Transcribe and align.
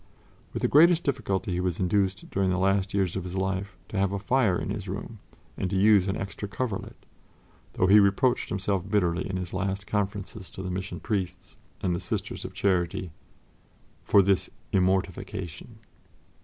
With 0.51 0.63
the 0.63 0.67
greatest 0.67 1.03
difficulty 1.03 1.51
he 1.51 1.59
was 1.59 1.79
induced 1.79 2.27
during 2.31 2.49
the 2.49 2.57
last 2.57 2.91
years 2.91 3.15
of 3.15 3.23
his 3.23 3.35
life 3.35 3.77
to 3.89 3.99
have 3.99 4.11
a 4.11 4.17
fire 4.17 4.57
in 4.59 4.71
his 4.71 4.87
room 4.89 5.19
and 5.59 5.69
to 5.69 5.75
use 5.75 6.07
an 6.07 6.17
extra 6.17 6.47
coverlet, 6.47 7.05
though 7.73 7.85
he 7.85 7.99
reproached 7.99 8.49
himself 8.49 8.89
bitterly 8.89 9.29
in 9.29 9.37
his 9.37 9.53
last 9.53 9.85
conferences 9.85 10.49
to 10.49 10.63
the 10.63 10.71
Mission 10.71 10.99
Priests 10.99 11.57
and 11.81 11.95
the 11.95 11.99
Sisters 11.99 12.43
of 12.43 12.55
Charity 12.55 13.11
"for 14.03 14.23
this 14.23 14.49
immortification." 14.73 15.77